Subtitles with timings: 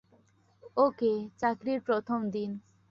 [0.77, 2.51] ওকে, চাকরির প্রথম দিন।